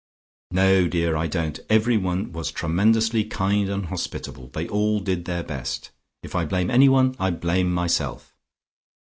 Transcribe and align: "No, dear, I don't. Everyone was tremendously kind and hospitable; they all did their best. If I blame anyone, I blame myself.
"No, 0.49 0.87
dear, 0.87 1.15
I 1.15 1.27
don't. 1.27 1.59
Everyone 1.69 2.31
was 2.31 2.49
tremendously 2.51 3.23
kind 3.23 3.69
and 3.69 3.85
hospitable; 3.85 4.47
they 4.47 4.67
all 4.67 4.99
did 4.99 5.25
their 5.25 5.43
best. 5.43 5.91
If 6.23 6.33
I 6.35 6.43
blame 6.43 6.71
anyone, 6.71 7.15
I 7.19 7.29
blame 7.29 7.71
myself. 7.71 8.33